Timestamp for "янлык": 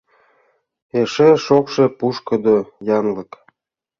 2.97-3.31